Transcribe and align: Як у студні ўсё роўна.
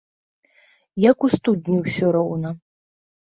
Як 1.09 1.17
у 1.27 1.31
студні 1.35 1.77
ўсё 1.83 2.05
роўна. 2.17 2.49